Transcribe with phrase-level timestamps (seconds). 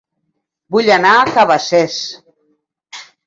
[0.77, 1.99] Vull anar a Cabacés